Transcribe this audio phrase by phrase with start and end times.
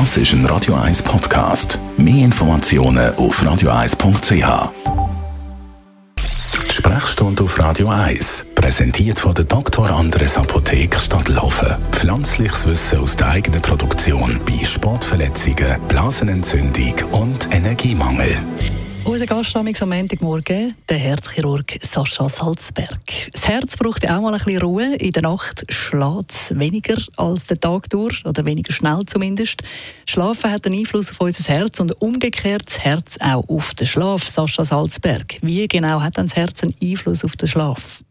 [0.00, 1.78] Das ist ein Radio 1 Podcast.
[1.96, 4.72] Mehr Informationen auf radio1.ch.
[6.68, 9.88] Sprechstunde auf Radio 1, präsentiert von der Dr.
[9.88, 11.76] Andres Apotheke Stadtlaufen.
[11.92, 18.36] Pflanzliches Wissen aus der eigenen Produktion bei Sportverletzungen, Blasenentzündung und Energiemangel.
[19.06, 23.02] Unser Gast am Montagmorgen, der Herzchirurg Sascha Salzberg.
[23.32, 24.94] Das Herz braucht auch mal ein bisschen Ruhe.
[24.96, 29.62] In der Nacht schlägt es weniger als den Tag durch, oder weniger schnell zumindest.
[30.06, 34.26] Schlafen hat einen Einfluss auf unser Herz und umgekehrt das Herz auch auf den Schlaf.
[34.26, 38.02] Sascha Salzberg, wie genau hat dann das Herz einen Einfluss auf den Schlaf?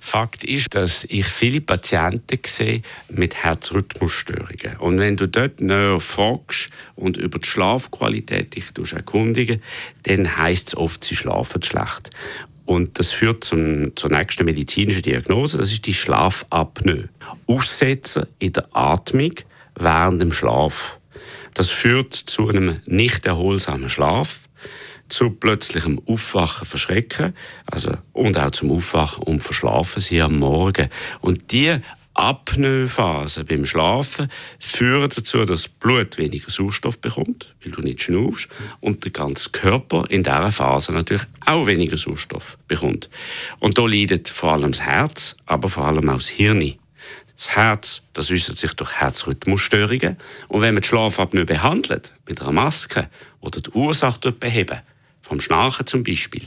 [0.00, 4.76] Fakt ist, dass ich viele Patienten sehe mit Herzrhythmusstörungen.
[4.78, 9.62] Und wenn du dort näher fragst und über die Schlafqualität dich erkundigen
[10.04, 12.10] dann heisst es oft, sie schlafen schlecht.
[12.64, 17.08] Und das führt zum, zur nächsten medizinischen Diagnose, das ist die Schlafapnoe.
[17.46, 19.32] Aussetzen in der Atmung
[19.74, 20.98] während dem Schlaf.
[21.54, 24.40] Das führt zu einem nicht erholsamen Schlaf
[25.08, 27.34] zu plötzlichem Aufwachen verschrecken,
[27.66, 30.88] also, und auch zum Aufwachen und Verschlafen sie am Morgen.
[31.20, 31.80] Und die
[32.18, 38.48] Apnoe-Phase beim Schlafen führen dazu, dass das Blut weniger Sauerstoff bekommt, weil du nicht schnaufst,
[38.80, 43.08] und der ganze Körper in dieser Phase natürlich auch weniger Sauerstoff bekommt.
[43.60, 46.74] Und da leidet vor allem das Herz, aber vor allem auch das Hirn.
[47.36, 50.16] Das Herz, das äußert sich durch Herzrhythmusstörungen.
[50.48, 53.08] Und wenn man die Schlafapnoe behandelt, mit einer Maske
[53.40, 54.80] oder die Ursache beheben,
[55.28, 56.42] vom Schnarchen zum Beispiel,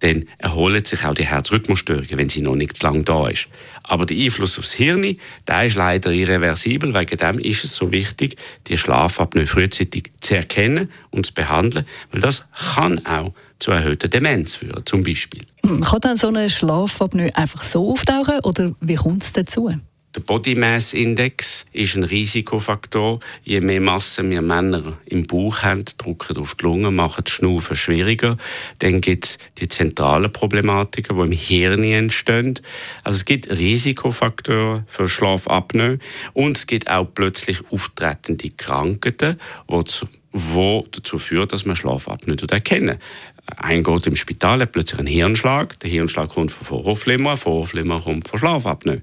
[0.00, 3.48] dann erholen sich auch die Herzrhythmusstörungen, wenn sie noch nicht zu lange da ist.
[3.82, 6.94] Aber der Einfluss aufs Hirn, der ist leider irreversibel.
[6.94, 12.20] Wegen dem ist es so wichtig, die Schlafapnoe frühzeitig zu erkennen und zu behandeln, weil
[12.20, 15.42] das kann auch zu erhöhter Demenz führen, zum Beispiel.
[15.62, 19.70] Kann dann so eine Schlafapnoe einfach so auftauchen oder wie kommt es dazu?
[20.16, 23.20] Der Body Mass Index ist ein Risikofaktor.
[23.44, 27.76] Je mehr Masse wir Männer im Bauch haben, drücken auf die Lunge, machen das Schnaufen
[27.76, 28.36] schwieriger.
[28.80, 32.58] Dann gibt es die zentralen Problematiken, die im Hirn entstehen.
[33.04, 36.00] Also es gibt Risikofaktoren für Schlafapnoe
[36.32, 39.38] und es gibt auch plötzlich auftretende Krankheiten,
[40.32, 42.98] die dazu führen, dass man Schlafapnoe erkennen
[43.56, 45.78] ein geht im Spital, hat plötzlich einen Hirnschlag.
[45.80, 49.02] Der Hirnschlag kommt von Vorhofflimmer, Vorhofflimmer kommt von Schlafapnoe.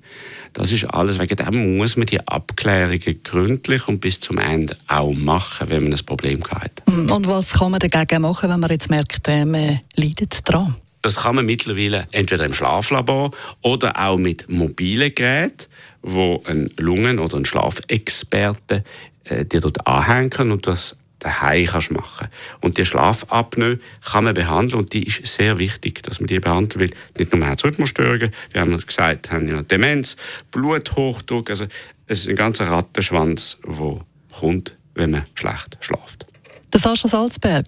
[0.53, 1.19] Das ist alles.
[1.19, 5.93] Wegen dem muss man die Abklärungen gründlich und bis zum Ende auch machen, wenn man
[5.93, 6.83] ein Problem hat.
[6.87, 10.75] Mm, und was kann man dagegen machen, wenn man jetzt merkt, äh, man leidet daran?
[11.01, 13.31] Das kann man mittlerweile entweder im Schlaflabor
[13.61, 15.67] oder auch mit mobilen Geräten,
[16.01, 18.83] wo ein Lungen- oder ein Schlafexperte
[19.25, 22.27] äh, dir dort anhängen und das daheim kannst machen
[22.61, 23.79] Und die Schlafapnoe
[24.11, 27.45] kann man behandeln und die ist sehr wichtig, dass man die behandelt, weil nicht nur
[27.45, 30.15] Herzrhythmusstörungen, wie haben gesagt, haben ja Demenz,
[30.51, 31.65] Bluthochdruck, also
[32.07, 34.01] es ist ein ganzer Rattenschwanz, der
[34.39, 36.25] kommt, wenn man schlecht schläft.
[36.71, 37.65] Das Sascha Salzberg.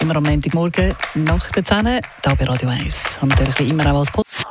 [0.00, 3.18] Immer am Montagmorgen nach der 10 hier bei Radio 1.
[3.20, 4.46] Und natürlich wie immer auch als Podcast.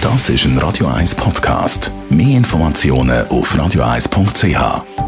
[0.00, 1.90] Das ist ein Radio 1 Podcast.
[2.08, 5.07] Mehr Informationen auf radio1.ch.